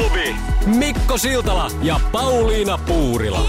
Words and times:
aamuklubi. 0.00 0.36
Mikko 0.66 1.18
Siltala 1.18 1.70
ja 1.82 2.00
Pauliina 2.12 2.78
Puurila. 2.78 3.46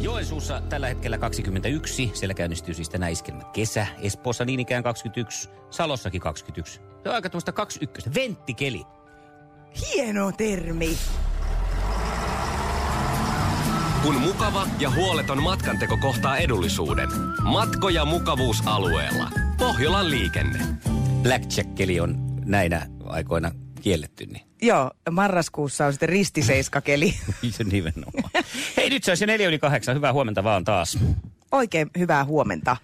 Joensuussa 0.00 0.60
tällä 0.60 0.88
hetkellä 0.88 1.18
21. 1.18 2.10
Siellä 2.14 2.34
käynnistyy 2.34 2.74
siis 2.74 2.88
tänä 2.88 3.08
iskelmä 3.08 3.44
kesä. 3.52 3.86
Espoossa 4.00 4.44
niin 4.44 4.60
ikään 4.60 4.82
21. 4.82 5.48
Salossakin 5.70 6.20
21. 6.20 6.80
Se 7.02 7.08
on 7.08 7.14
aika 7.14 7.30
tuosta 7.30 7.52
21. 7.52 8.14
Venttikeli. 8.14 8.82
Hieno 9.80 10.32
termi. 10.32 10.96
Kun 14.02 14.14
mukava 14.14 14.66
ja 14.78 14.90
huoleton 14.90 15.42
matkanteko 15.42 15.96
kohtaa 15.96 16.36
edullisuuden. 16.36 17.08
Matkoja 17.42 18.04
mukavuusalueella. 18.04 19.30
Pohjolan 19.58 20.10
liikenne. 20.10 20.58
Blackjack-keli 21.22 22.00
on 22.00 22.14
näinä 22.44 22.93
aikoina 23.06 23.52
kielletty, 23.82 24.26
niin 24.26 24.46
Joo, 24.62 24.90
marraskuussa 25.10 25.86
on 25.86 25.92
sitten 25.92 26.08
ristiseiskakeli. 26.08 27.14
nimenomaan. 27.72 28.30
Hei 28.76 28.90
nyt 28.90 29.04
se 29.04 29.10
on 29.10 29.16
se 29.16 29.26
neljä 29.26 29.48
yli 29.48 29.58
kahdeksan. 29.58 29.96
Hyvää 29.96 30.12
huomenta 30.12 30.44
vaan 30.44 30.64
taas. 30.64 30.98
Oikein 31.52 31.90
hyvää 31.98 32.24
huomenta. 32.24 32.76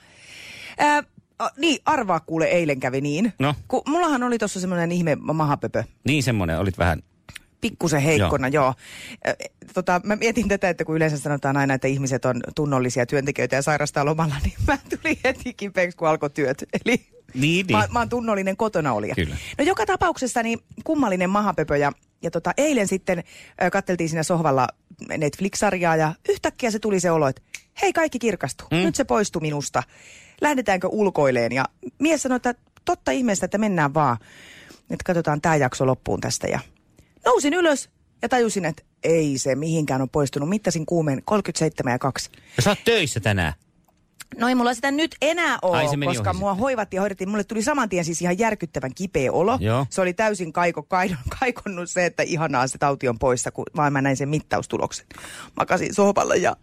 A, 1.38 1.48
niin, 1.56 1.78
arvaa 1.84 2.20
kuule, 2.20 2.44
eilen 2.44 2.80
kävi 2.80 3.00
niin. 3.00 3.32
No? 3.38 3.54
Kun 3.68 3.82
mullahan 3.88 4.22
oli 4.22 4.38
tuossa 4.38 4.60
semmoinen 4.60 4.92
ihme 4.92 5.16
mahapöpö. 5.16 5.84
Niin 6.04 6.22
semmonen, 6.22 6.58
olit 6.58 6.78
vähän... 6.78 7.02
Pikkusen 7.60 8.00
heikkona, 8.00 8.48
joo. 8.48 8.74
joo. 9.26 9.34
Tota, 9.74 10.00
mä 10.04 10.16
mietin 10.16 10.48
tätä, 10.48 10.68
että 10.68 10.84
kun 10.84 10.96
yleensä 10.96 11.18
sanotaan 11.18 11.56
aina, 11.56 11.74
että 11.74 11.88
ihmiset 11.88 12.24
on 12.24 12.40
tunnollisia 12.54 13.06
työntekijöitä 13.06 13.56
ja 13.56 13.62
sairastaa 13.62 14.04
lomalla, 14.04 14.34
niin 14.44 14.56
mä 14.66 14.78
tulin 14.90 15.18
heti 15.24 15.54
kipeäksi, 15.54 15.96
kun 15.96 16.08
alkoi 16.08 16.30
työt. 16.30 16.64
Eli 16.84 17.06
Niin, 17.34 17.66
Mä, 17.70 17.80
niin. 17.80 17.92
mä 17.92 17.98
oon 17.98 18.08
tunnollinen 18.08 18.56
kotona 18.56 18.92
olija. 18.92 19.14
Kyllä. 19.14 19.36
No 19.58 19.64
joka 19.64 19.86
tapauksessa 19.86 20.42
niin 20.42 20.58
kummallinen 20.84 21.30
mahapöpö 21.30 21.76
ja, 21.76 21.92
ja 22.22 22.30
tota, 22.30 22.52
eilen 22.56 22.88
sitten 22.88 23.24
ö, 23.62 23.70
katteltiin 23.70 24.08
siinä 24.08 24.22
sohvalla 24.22 24.68
Netflix-sarjaa 25.18 25.96
ja 25.96 26.14
yhtäkkiä 26.28 26.70
se 26.70 26.78
tuli 26.78 27.00
se 27.00 27.10
olo, 27.10 27.28
että 27.28 27.42
hei 27.82 27.92
kaikki 27.92 28.18
kirkastuu. 28.18 28.68
Mm. 28.70 28.76
Nyt 28.76 28.94
se 28.94 29.04
poistui 29.04 29.42
minusta. 29.42 29.82
Lähdetäänkö 30.40 30.88
ulkoileen? 30.88 31.52
Ja 31.52 31.64
mies 31.98 32.22
sanoi, 32.22 32.36
että 32.36 32.54
totta 32.84 33.10
ihmeestä, 33.10 33.44
että 33.44 33.58
mennään 33.58 33.94
vaan. 33.94 34.16
Nyt 34.88 35.02
katsotaan 35.02 35.40
tämä 35.40 35.56
jakso 35.56 35.86
loppuun 35.86 36.20
tästä 36.20 36.46
ja 36.46 36.58
nousin 37.24 37.54
ylös 37.54 37.90
ja 38.22 38.28
tajusin, 38.28 38.64
että 38.64 38.82
ei 39.02 39.38
se 39.38 39.54
mihinkään 39.54 40.00
ole 40.00 40.08
poistunut. 40.12 40.48
Mittasin 40.48 40.86
kuumeen 40.86 41.22
37 41.24 41.92
ja 41.92 41.98
2. 41.98 42.30
Ja 42.56 42.62
sä 42.62 42.70
oot 42.70 42.78
töissä 42.84 43.20
tänään. 43.20 43.52
No 44.36 44.48
ei 44.48 44.54
mulla 44.54 44.74
sitä 44.74 44.90
nyt 44.90 45.16
enää 45.22 45.58
ole, 45.62 45.76
Ai, 45.76 45.86
koska 46.04 46.30
ohi 46.30 46.38
mua 46.38 46.54
hoivattiin 46.54 46.98
ja 46.98 47.02
hoidettiin. 47.02 47.28
Mulle 47.28 47.44
tuli 47.44 47.62
saman 47.62 47.88
tien 47.88 48.04
siis 48.04 48.22
ihan 48.22 48.38
järkyttävän 48.38 48.94
kipeä 48.94 49.32
olo. 49.32 49.58
Joo. 49.60 49.86
Se 49.90 50.00
oli 50.00 50.12
täysin 50.12 50.52
kaiko, 50.52 50.82
kaidon, 50.82 51.18
kaikonnut 51.40 51.90
se, 51.90 52.06
että 52.06 52.22
ihanaa 52.22 52.66
se 52.66 52.78
tauti 52.78 53.08
on 53.08 53.18
poissa, 53.18 53.50
kun 53.50 53.64
vaan 53.76 53.92
mä 53.92 54.02
näin 54.02 54.16
sen 54.16 54.28
mittaustuloksen. 54.28 55.06
Makasin 55.56 55.94
sohvalla 55.94 56.34
ja 56.34 56.56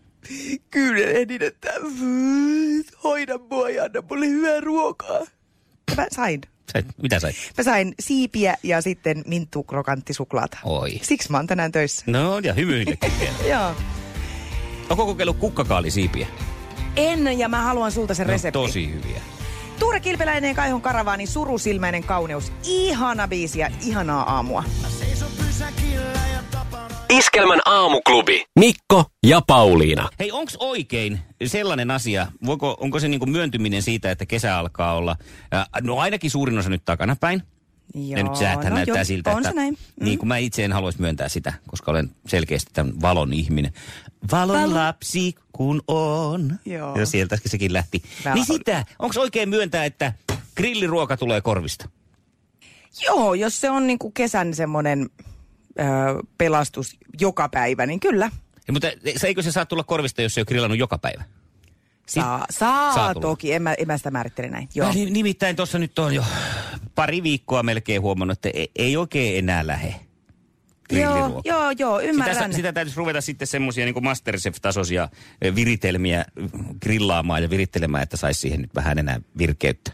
kyynelehdin, 0.71 1.43
että 1.43 1.69
hoida 3.03 3.37
mua 3.49 3.69
ja 3.69 3.83
anna 3.83 4.01
mulle 4.09 4.27
hyvää 4.27 4.59
ruokaa. 4.59 5.19
Ja 5.89 5.95
mä 5.97 6.07
sain. 6.11 6.41
Sä, 6.73 6.83
mitä 7.01 7.19
sait? 7.19 7.35
Mä 7.57 7.63
sain 7.63 7.95
siipiä 7.99 8.57
ja 8.63 8.81
sitten 8.81 9.23
minttu 9.27 9.63
krokanttisuklaata. 9.63 10.57
Oi. 10.63 10.99
Siksi 11.01 11.31
mä 11.31 11.37
oon 11.37 11.47
tänään 11.47 11.71
töissä. 11.71 12.03
No 12.07 12.39
ja 12.39 12.53
hymyilekin 12.53 13.11
vielä. 13.19 13.35
Joo. 13.55 13.75
Onko 14.89 15.05
kokeillut 15.05 15.37
kukkakaalisiipiä? 15.37 16.27
En, 16.97 17.39
ja 17.39 17.49
mä 17.49 17.61
haluan 17.61 17.91
sulta 17.91 18.13
sen 18.13 18.27
Ne 18.27 18.31
on 18.31 18.33
reseptin. 18.33 18.61
tosi 18.61 18.93
hyviä. 18.93 19.21
Tuure 19.79 19.99
Kilpeläinen 19.99 20.47
ja 20.47 20.55
Kaihon 20.55 20.81
Karavaani, 20.81 21.25
surusilmäinen 21.27 22.03
kauneus. 22.03 22.51
Ihana 22.63 23.27
biisi 23.27 23.59
ja 23.59 23.69
ihanaa 23.85 24.35
aamua. 24.35 24.63
Iskelmän 27.09 27.59
aamuklubi. 27.65 28.45
Mikko 28.59 29.05
ja 29.25 29.41
Pauliina. 29.47 30.09
Hei, 30.19 30.31
onks 30.31 30.55
oikein 30.59 31.19
sellainen 31.45 31.91
asia, 31.91 32.27
voiko, 32.45 32.77
onko 32.79 32.99
se 32.99 33.07
niinku 33.07 33.25
myöntyminen 33.25 33.81
siitä, 33.81 34.11
että 34.11 34.25
kesä 34.25 34.57
alkaa 34.57 34.93
olla, 34.93 35.15
äh, 35.53 35.65
no 35.81 35.97
ainakin 35.99 36.31
suurin 36.31 36.57
osa 36.57 36.69
nyt 36.69 36.85
takanapäin. 36.85 37.43
Joo, 37.95 38.17
ja 38.17 38.23
nyt 38.23 38.35
sääthän 38.35 38.69
no 38.69 38.75
näyttää 38.75 38.95
joo, 38.97 39.03
siltä, 39.05 39.31
on 39.31 39.37
että 39.37 39.49
se 39.49 39.55
näin. 39.55 39.77
Mm. 39.99 40.05
niin 40.05 40.19
kuin 40.19 40.27
mä 40.27 40.37
itse 40.37 40.65
en 40.65 40.73
haluaisi 40.73 41.01
myöntää 41.01 41.29
sitä, 41.29 41.53
koska 41.67 41.91
olen 41.91 42.11
selkeästi 42.27 42.71
tämän 42.73 43.01
valon 43.01 43.33
ihminen. 43.33 43.73
Valon 44.31 44.61
Valo- 44.69 44.73
lapsi 44.75 45.35
kun 45.51 45.81
on. 45.87 46.59
Joo. 46.65 46.99
Ja 46.99 47.05
sieltä 47.05 47.37
sekin 47.45 47.73
lähti. 47.73 48.03
Valo- 48.25 48.33
Niin 48.33 48.45
sitä, 48.45 48.85
onko 48.99 49.19
oikein 49.21 49.49
myöntää, 49.49 49.85
että 49.85 50.13
grilliruoka 50.55 51.17
tulee 51.17 51.41
korvista? 51.41 51.89
Joo, 53.05 53.33
jos 53.33 53.61
se 53.61 53.69
on 53.69 53.87
niinku 53.87 54.11
kesän 54.11 54.53
semmoinen 54.53 55.09
ö, 55.79 55.83
pelastus 56.37 56.97
joka 57.21 57.49
päivä, 57.49 57.85
niin 57.85 57.99
kyllä. 57.99 58.31
Ja, 58.67 58.73
mutta 58.73 58.87
se- 59.17 59.27
eikö 59.27 59.41
se 59.41 59.51
saa 59.51 59.65
tulla 59.65 59.83
korvista, 59.83 60.21
jos 60.21 60.33
se 60.33 60.39
ole 60.41 60.45
grillannut 60.45 60.79
joka 60.79 60.97
päivä? 60.97 61.23
Saa, 62.07 62.45
saa, 62.49 62.93
saa 62.95 63.13
tulla. 63.13 63.27
toki, 63.27 63.53
en 63.53 63.61
mä, 63.61 63.73
en 63.73 63.87
mä 63.87 63.97
sitä 63.97 64.11
määrittele 64.11 64.49
näin. 64.49 64.69
Joo. 64.75 64.87
Mä 64.87 64.93
ni- 64.93 65.09
nimittäin 65.09 65.55
tuossa 65.55 65.79
nyt 65.79 65.99
on 65.99 66.13
jo 66.15 66.23
pari 66.97 67.23
viikkoa 67.23 67.63
melkein 67.63 68.01
huomannut, 68.01 68.37
että 68.37 68.59
ei, 68.59 68.71
ei 68.75 68.97
oikein 68.97 69.37
enää 69.37 69.67
lähe. 69.67 69.95
Joo, 70.91 71.41
joo, 71.45 71.71
joo, 71.77 72.01
ymmärrän. 72.01 72.35
Sitä, 72.35 72.55
sitä 72.55 72.73
täytyisi 72.73 72.97
ruveta 72.97 73.21
sitten 73.21 73.47
semmoisia 73.47 73.85
niin 73.85 74.03
Masterchef-tasoisia 74.03 75.09
viritelmiä 75.55 76.25
grillaamaan 76.81 77.43
ja 77.43 77.49
virittelemään, 77.49 78.03
että 78.03 78.17
saisi 78.17 78.39
siihen 78.39 78.61
nyt 78.61 78.75
vähän 78.75 78.97
enää 78.97 79.19
virkeyttä. 79.37 79.91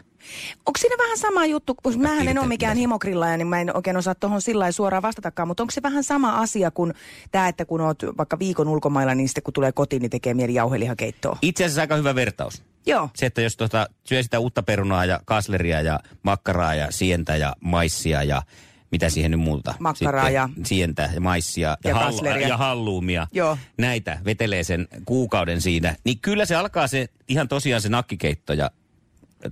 Onko 0.66 0.78
siinä 0.78 0.96
vähän 0.98 1.18
sama 1.18 1.46
juttu, 1.46 1.74
kun 1.82 2.00
mähän 2.00 2.28
en 2.28 2.38
ole 2.38 2.46
mikään 2.46 2.70
pitäisi. 2.70 2.80
himogrillaaja, 2.80 3.36
niin 3.36 3.46
mä 3.46 3.60
en 3.60 3.76
oikein 3.76 3.96
osaa 3.96 4.14
tuohon 4.14 4.42
sillä 4.42 4.72
suoraan 4.72 5.02
vastatakaan, 5.02 5.48
mutta 5.48 5.62
onko 5.62 5.70
se 5.70 5.82
vähän 5.82 6.04
sama 6.04 6.38
asia 6.40 6.70
kuin 6.70 6.94
tämä, 7.30 7.48
että 7.48 7.64
kun 7.64 7.80
oot 7.80 8.02
vaikka 8.18 8.38
viikon 8.38 8.68
ulkomailla, 8.68 9.14
niin 9.14 9.28
sitten 9.28 9.42
kun 9.44 9.54
tulee 9.54 9.72
kotiin, 9.72 10.02
niin 10.02 10.10
tekee 10.10 10.34
mieli 10.34 10.54
jauhelihakeittoa? 10.54 11.38
Itse 11.42 11.64
asiassa 11.64 11.80
aika 11.80 11.96
hyvä 11.96 12.14
vertaus. 12.14 12.62
Joo. 12.86 13.08
Se, 13.14 13.26
että 13.26 13.40
jos 13.42 13.56
tuota, 13.56 13.86
syö 14.04 14.22
sitä 14.22 14.38
uutta 14.38 14.62
perunaa 14.62 15.04
ja 15.04 15.20
kasleria 15.24 15.80
ja 15.80 16.00
makkaraa 16.22 16.74
ja 16.74 16.86
sientä 16.90 17.36
ja 17.36 17.56
maissia 17.60 18.22
ja 18.22 18.42
mitä 18.90 19.08
siihen 19.08 19.30
nyt 19.30 19.40
muuta. 19.40 19.74
Makkaraa 19.78 20.22
Sitten 20.24 20.34
ja- 20.34 20.48
Sientä 20.64 21.10
ja 21.14 21.20
maissia 21.20 21.76
Ja 21.84 21.90
ja, 21.90 21.94
kasleria. 21.96 22.48
ja 22.48 22.56
halluumia. 22.56 23.26
Joo. 23.32 23.58
Näitä 23.78 24.18
vetelee 24.24 24.64
sen 24.64 24.88
kuukauden 25.04 25.60
siinä. 25.60 25.96
Niin 26.04 26.18
kyllä 26.20 26.44
se 26.46 26.54
alkaa 26.54 26.86
se 26.86 27.08
ihan 27.28 27.48
tosiaan 27.48 27.82
se 27.82 27.88
nakkikeitto 27.88 28.52
ja 28.52 28.70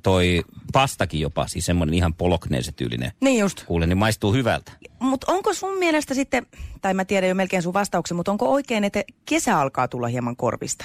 toi 0.03 0.43
pastakin 0.73 1.21
jopa, 1.21 1.47
siis 1.47 1.67
semmoinen 1.67 1.95
ihan 1.95 2.15
polokneese 2.15 2.73
tyylinen. 2.73 3.13
Niin 3.21 3.41
just. 3.41 3.65
Kuule, 3.65 3.87
niin 3.87 3.99
maistuu 3.99 4.33
hyvältä. 4.33 4.73
Mutta 4.99 5.33
onko 5.33 5.55
sun 5.55 5.79
mielestä 5.79 6.15
sitten, 6.15 6.47
tai 6.81 6.95
mä 6.95 7.05
tiedän 7.05 7.29
jo 7.29 7.35
melkein 7.35 7.63
sun 7.63 7.75
vastauksen, 7.75 8.17
mutta 8.17 8.31
onko 8.33 8.53
oikein, 8.53 8.85
että 8.85 9.03
kesä 9.25 9.59
alkaa 9.59 9.89
tulla 9.89 10.07
hieman 10.09 10.37
korvista? 10.37 10.85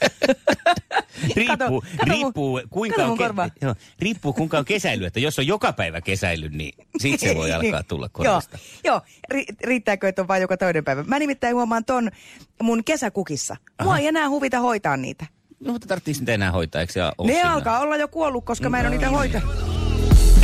Riippuu, 1.36 1.80
kato 1.80 2.12
riippuu, 2.12 2.60
kuinka 2.70 2.96
kato 2.96 3.12
on, 3.12 3.18
korvaa. 3.18 3.48
joo, 3.62 3.74
riippuu 3.98 4.32
kuinka 4.32 4.58
on 4.58 4.64
kesäily. 4.64 5.04
Että 5.06 5.20
jos 5.20 5.38
on 5.38 5.46
joka 5.46 5.72
päivä 5.72 6.00
kesäily, 6.00 6.48
niin 6.48 6.86
siitä 6.98 7.20
se 7.26 7.36
voi 7.36 7.52
alkaa 7.52 7.82
tulla 7.82 8.08
korvista. 8.08 8.58
Joo, 8.84 8.94
joo. 8.94 9.00
Ri- 9.34 9.54
riittääkö, 9.64 10.08
että 10.08 10.22
on 10.22 10.28
vain 10.28 10.42
joka 10.42 10.56
toinen 10.56 10.84
päivä? 10.84 11.02
Mä 11.02 11.18
nimittäin 11.18 11.54
huomaan 11.56 11.84
ton 11.84 12.10
mun 12.62 12.84
kesäkukissa. 12.84 13.56
Mua 13.82 13.98
ei 13.98 14.06
enää 14.06 14.28
huvita 14.28 14.60
hoitaa 14.60 14.96
niitä. 14.96 15.26
No, 15.60 15.72
mutta 15.72 15.88
tarvitsisi 15.88 16.20
niitä 16.20 16.32
enää 16.34 16.52
hoitaa, 16.52 16.80
eikö 16.80 16.92
se 16.92 17.00
ole 17.18 17.26
Ne 17.26 17.32
siinä? 17.32 17.52
alkaa 17.52 17.80
olla 17.80 17.96
jo 17.96 18.08
kuollut, 18.08 18.44
koska 18.44 18.70
mä 18.70 18.80
en 18.80 18.86
ole 18.86 18.90
niitä 18.96 19.08
hoitanut. 19.10 19.54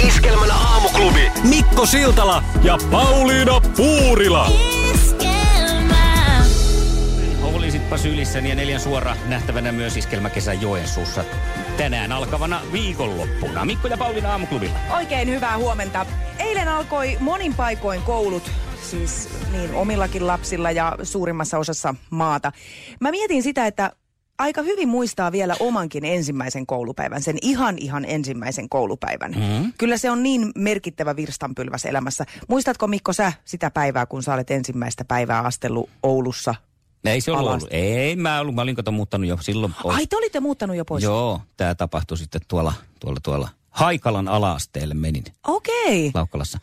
Iskelmän 0.09 0.51
aamuklubi. 0.51 1.31
Mikko 1.49 1.87
Siltala 1.87 2.43
ja 2.63 2.79
Pauliina 2.91 3.61
Puurila. 3.77 4.51
Olisitpa 7.87 8.11
sylissäni 8.11 8.49
ja 8.49 8.55
neljän 8.55 8.81
suora 8.81 9.17
nähtävänä 9.29 9.73
myös 9.73 9.97
iskelmäkesä 9.97 10.53
Joensuussa 10.53 11.25
tänään 11.77 12.13
alkavana 12.13 12.61
viikonloppuna. 12.73 13.65
Mikko 13.65 13.89
ja 13.89 13.97
Pauliina 13.97 14.31
aamuklubilla. 14.31 14.79
Oikein 14.97 15.29
hyvää 15.29 15.59
huomenta. 15.59 16.07
Eilen 16.39 16.69
alkoi 16.69 17.17
monin 17.21 17.55
paikoin 17.55 18.03
koulut, 18.03 18.51
siis 18.83 19.29
niin 19.53 19.75
omillakin 19.75 20.27
lapsilla 20.27 20.71
ja 20.71 20.97
suurimmassa 21.03 21.59
osassa 21.59 21.95
maata. 22.11 22.53
Mä 23.01 23.11
mietin 23.11 23.43
sitä, 23.43 23.67
että 23.67 23.93
aika 24.39 24.63
hyvin 24.63 24.89
muistaa 24.89 25.33
vielä 25.33 25.57
omankin 25.61 26.05
ensimmäisen 26.05 26.67
koulupäivän, 26.67 27.23
sen 27.23 27.37
ihan 27.43 27.79
ihan 27.79 28.05
ensimmäisen 28.09 28.69
koulupäivän. 28.69 29.33
Mm-hmm. 29.33 29.73
Kyllä 29.79 29.97
se 29.97 30.11
on 30.11 30.23
niin 30.23 30.53
merkittävä 30.55 31.17
virstanpylväs 31.17 31.85
elämässä. 31.85 32.25
Muistatko 32.49 32.87
Mikko 32.87 33.13
sä 33.13 33.33
sitä 33.45 33.71
päivää, 33.71 34.07
kun 34.07 34.23
sä 34.23 34.35
olet 34.35 34.51
ensimmäistä 34.51 35.05
päivää 35.05 35.41
astellut 35.41 35.91
Oulussa 36.03 36.55
Ei 37.09 37.21
se 37.21 37.31
ollut 37.31 37.49
Alasta. 37.49 37.65
ollut. 37.65 37.85
Ei, 37.85 38.17
mä 38.17 38.41
ollut, 38.41 38.55
mä 38.55 38.63
olin 38.63 38.77
kato 38.77 38.93
muuttanut 38.93 39.29
jo 39.29 39.39
silloin 39.41 39.75
pois. 39.83 39.97
Ai 39.97 40.07
te 40.07 40.17
olitte 40.17 40.41
muuttanut 40.41 40.77
jo 40.77 40.85
pois? 40.85 41.05
Joo, 41.05 41.41
tämä 41.57 41.75
tapahtui 41.75 42.19
sitten 42.19 42.41
tuolla, 42.49 42.73
tuolla, 43.01 43.21
tuolla 43.23 43.49
Haikalan 43.71 44.29
ala-asteelle 44.29 44.95
menin 44.95 45.25
Okei. 45.47 46.11
Laukkalassa. 46.15 46.59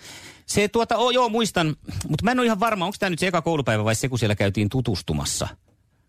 Se 0.45 0.68
tuota, 0.68 0.98
oh, 0.98 1.12
joo 1.12 1.30
muistan, 1.30 1.75
mutta 2.10 2.24
mä 2.24 2.31
en 2.31 2.40
ole 2.40 2.45
ihan 2.45 2.60
varma, 2.60 2.86
onko 2.86 2.95
tämä 3.00 3.10
nyt 3.10 3.19
se 3.19 3.28
eka 3.28 3.42
koulupäivä 3.42 3.84
vai 3.84 3.95
se, 3.95 4.10
kun 4.10 4.19
siellä 4.19 4.36
käytiin 4.36 4.69
tutustumassa. 4.69 5.48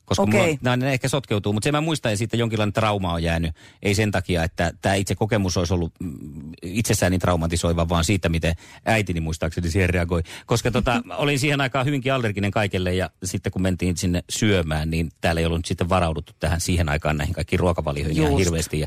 Koska 0.04 0.22
Okei. 0.22 0.40
mulla, 0.40 0.58
nämä 0.62 0.76
ne 0.76 0.92
ehkä 0.92 1.08
sotkeutuu, 1.08 1.52
mutta 1.52 1.66
se 1.66 1.72
mä 1.72 1.80
muistan 1.80 2.12
ja 2.12 2.16
siitä 2.16 2.36
jonkinlainen 2.36 2.72
trauma 2.72 3.12
on 3.12 3.22
jäänyt. 3.22 3.56
Ei 3.82 3.94
sen 3.94 4.10
takia, 4.10 4.44
että 4.44 4.72
tämä 4.82 4.94
itse 4.94 5.14
kokemus 5.14 5.56
olisi 5.56 5.74
ollut 5.74 5.92
mm, 6.00 6.52
itsessään 6.62 7.10
niin 7.12 7.20
traumatisoiva, 7.20 7.88
vaan 7.88 8.04
siitä, 8.04 8.28
miten 8.28 8.54
äitini 8.84 9.20
muistaakseni 9.20 9.70
siihen 9.70 9.90
reagoi. 9.90 10.22
Koska 10.46 10.70
tota, 10.70 11.02
olin 11.16 11.38
siihen 11.38 11.60
aikaan 11.60 11.86
hyvinkin 11.86 12.12
allerginen 12.12 12.50
kaikelle 12.50 12.94
ja 12.94 13.10
sitten 13.24 13.52
kun 13.52 13.62
mentiin 13.62 13.96
sinne 13.96 14.24
syömään, 14.30 14.90
niin 14.90 15.10
täällä 15.20 15.38
ei 15.40 15.46
ollut 15.46 15.58
nyt 15.58 15.66
sitten 15.66 15.88
varauduttu 15.88 16.32
tähän 16.40 16.60
siihen 16.60 16.88
aikaan 16.88 17.16
näihin 17.16 17.34
kaikkiin 17.34 17.60
ruokavalioihin 17.60 18.16
ihan 18.16 18.38
hirveästi. 18.38 18.80
Ja, 18.80 18.86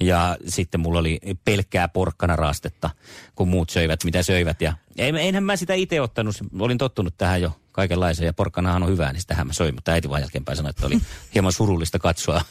ja 0.00 0.36
sitten 0.46 0.80
mulla 0.80 0.98
oli 0.98 1.20
pelkkää 1.44 1.88
porkkanaraastetta, 1.88 2.90
kun 3.34 3.48
muut 3.48 3.70
söivät 3.70 4.04
mitä 4.04 4.22
söivät. 4.22 4.60
Ja 4.60 4.74
ei, 4.98 5.12
enhän 5.28 5.44
mä 5.44 5.56
sitä 5.56 5.74
itse 5.74 6.00
ottanut, 6.00 6.36
olin 6.60 6.78
tottunut 6.78 7.14
tähän 7.18 7.42
jo 7.42 7.52
kaikenlaiseen 7.72 8.26
ja 8.26 8.32
porkkanahan 8.32 8.82
on 8.82 8.88
hyvää, 8.88 9.12
niin 9.12 9.20
sitähän 9.20 9.46
mä 9.46 9.52
söin, 9.52 9.74
mutta 9.74 9.92
äiti 9.92 10.08
vaan 10.10 10.20
jälkeenpäin 10.20 10.56
sanoi, 10.56 10.70
että 10.70 10.86
oli 10.86 10.98
hieman 11.34 11.52
surullista 11.52 11.98
katsoa, 11.98 12.42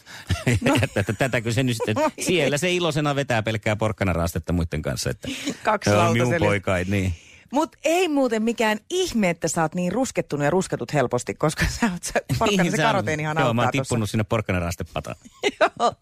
no. 0.61 0.75
että, 0.83 0.99
että 0.99 1.13
tätäkö 1.13 1.51
se 1.51 1.63
nyt 1.63 1.77
sitten, 1.85 2.11
siellä 2.19 2.57
se 2.57 2.71
ilosena 2.71 3.15
vetää 3.15 3.43
pelkkää 3.43 3.75
porkkanaraastetta 3.75 4.53
muiden 4.53 4.81
kanssa, 4.81 5.09
että 5.09 5.27
Kaksi 5.63 5.89
"Joo, 5.89 6.13
minun 6.13 6.33
poika, 6.39 6.73
niin. 6.87 7.13
Mutta 7.51 7.77
ei 7.83 8.07
muuten 8.07 8.43
mikään 8.43 8.79
ihme, 8.89 9.29
että 9.29 9.47
sä 9.47 9.61
oot 9.61 9.75
niin 9.75 9.91
ruskettunut 9.91 10.43
ja 10.43 10.49
rusketut 10.49 10.93
helposti, 10.93 11.33
koska 11.33 11.65
sä 11.79 11.89
oot 11.91 12.03
se, 12.03 12.13
porkkana, 12.39 12.57
se 12.57 12.63
Niin, 12.63 12.71
se 12.71 12.81
on- 12.81 12.87
karoteenihan 12.87 13.37
Joo, 13.39 13.53
mä 13.53 13.61
oon 13.61 13.71
tippunut 13.71 14.01
tossa. 14.01 14.11
sinne 14.11 14.23
porkkanarastepataan. 14.23 15.15
Joo. 15.59 15.93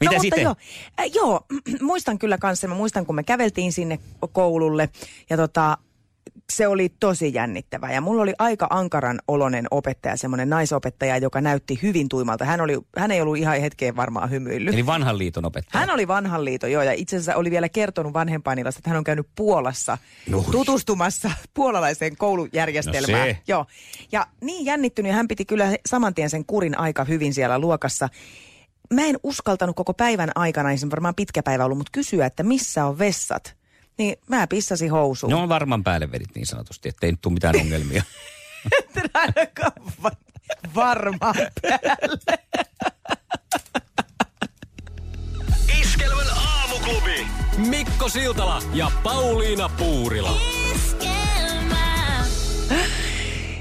Mitä 0.00 0.14
no, 0.14 0.20
sitten? 0.20 0.42
Joo, 0.42 0.54
äh, 1.00 1.06
joo, 1.14 1.46
muistan 1.80 2.18
kyllä 2.18 2.38
kanssa, 2.38 2.68
mä 2.68 2.74
muistan 2.74 3.06
kun 3.06 3.14
me 3.14 3.22
käveltiin 3.22 3.72
sinne 3.72 3.98
koululle 4.32 4.88
ja 5.30 5.36
tota, 5.36 5.78
se 6.52 6.66
oli 6.66 6.88
tosi 7.00 7.34
jännittävää. 7.34 7.92
Ja 7.92 8.00
mulla 8.00 8.22
oli 8.22 8.34
aika 8.38 8.66
ankaran 8.70 9.18
olonen 9.28 9.66
opettaja, 9.70 10.16
semmoinen 10.16 10.50
naisopettaja, 10.50 11.18
joka 11.18 11.40
näytti 11.40 11.78
hyvin 11.82 12.08
tuimalta. 12.08 12.44
Hän, 12.44 12.60
oli, 12.60 12.78
hän 12.96 13.10
ei 13.10 13.20
ollut 13.20 13.36
ihan 13.36 13.60
hetkeen 13.60 13.96
varmaan 13.96 14.30
hymyillyt. 14.30 14.74
Eli 14.74 14.86
vanhan 14.86 15.18
liiton 15.18 15.44
opettaja. 15.44 15.80
Hän 15.80 15.90
oli 15.90 16.08
vanhan 16.08 16.44
liiton, 16.44 16.72
joo, 16.72 16.82
ja 16.82 16.92
itse 16.92 17.16
asiassa 17.16 17.36
oli 17.36 17.50
vielä 17.50 17.68
kertonut 17.68 18.12
vanhempainillasta, 18.12 18.78
että 18.78 18.90
hän 18.90 18.98
on 18.98 19.04
käynyt 19.04 19.26
Puolassa 19.36 19.98
Noi. 20.28 20.44
tutustumassa 20.50 21.30
puolalaiseen 21.54 22.16
koulujärjestelmään. 22.16 23.28
No 23.28 23.34
se. 23.34 23.38
Joo. 23.48 23.66
Ja 24.12 24.26
niin 24.40 24.64
jännittynyt, 24.64 25.10
ja 25.10 25.16
hän 25.16 25.28
piti 25.28 25.44
kyllä 25.44 25.76
saman 25.86 26.14
tien 26.14 26.30
sen 26.30 26.44
kurin 26.46 26.78
aika 26.78 27.04
hyvin 27.04 27.34
siellä 27.34 27.58
luokassa. 27.58 28.08
Mä 28.94 29.02
en 29.02 29.16
uskaltanut 29.22 29.76
koko 29.76 29.94
päivän 29.94 30.30
aikana, 30.34 30.70
ei 30.70 30.78
varmaan 30.90 31.14
pitkä 31.14 31.42
päivä 31.42 31.64
ollut, 31.64 31.78
mutta 31.78 31.92
kysyä, 31.92 32.26
että 32.26 32.42
missä 32.42 32.84
on 32.84 32.98
vessat. 32.98 33.57
Niin 33.98 34.16
mä 34.28 34.46
pissasin 34.46 34.90
housuun. 34.90 35.30
No 35.30 35.48
varman 35.48 35.84
päälle 35.84 36.12
vedit 36.12 36.34
niin 36.34 36.46
sanotusti, 36.46 36.88
ettei 36.88 37.10
nyt 37.12 37.20
tule 37.20 37.34
mitään 37.34 37.56
ongelmia. 37.60 38.02
Ainakaan 39.14 39.72
va- 40.02 40.10
varmaan 40.74 41.34
päälle. 41.62 42.38
Iskelmän 45.80 46.26
aamuklubi. 46.36 47.26
Mikko 47.56 48.08
Siltala 48.08 48.62
ja 48.74 48.90
Pauliina 49.02 49.68
Puurila. 49.68 50.57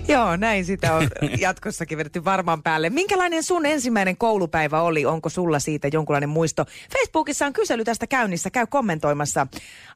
Joo, 0.14 0.36
näin 0.36 0.66
sitä 0.66 0.94
on 0.96 1.10
jatkossakin 1.40 1.98
vedetty 1.98 2.26
varmaan 2.26 2.64
päälle. 2.64 2.90
Minkälainen 2.90 3.44
sun 3.44 3.66
ensimmäinen 3.66 4.18
koulupäivä 4.18 4.82
oli? 4.82 5.06
Onko 5.06 5.30
sulla 5.30 5.60
siitä 5.60 5.88
jonkunlainen 5.94 6.30
muisto? 6.30 6.66
Facebookissa 6.94 7.46
on 7.46 7.54
kysely 7.54 7.84
tästä 7.84 8.08
käynnissä. 8.08 8.50
Käy 8.50 8.66
kommentoimassa 8.68 9.48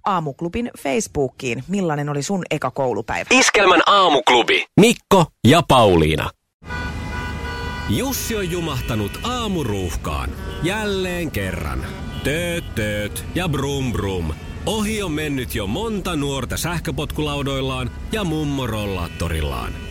Aamuklubin 0.05 0.71
Facebookiin. 0.79 1.63
Millainen 1.67 2.09
oli 2.09 2.23
sun 2.23 2.43
eka 2.51 2.71
koulupäivä? 2.71 3.27
Iskelmän 3.31 3.81
aamuklubi. 3.85 4.65
Mikko 4.79 5.25
ja 5.47 5.61
Pauliina. 5.67 6.29
Jussi 7.89 8.35
on 8.35 8.51
jumahtanut 8.51 9.19
aamuruuhkaan. 9.23 10.29
Jälleen 10.63 11.31
kerran. 11.31 11.85
Tööt, 12.23 12.75
tööt 12.75 13.25
ja 13.35 13.49
brum 13.49 13.91
brum. 13.91 14.33
Ohi 14.65 15.01
on 15.03 15.11
mennyt 15.11 15.55
jo 15.55 15.67
monta 15.67 16.15
nuorta 16.15 16.57
sähköpotkulaudoillaan 16.57 17.91
ja 18.11 18.23
mummorollaattorillaan. 18.23 19.90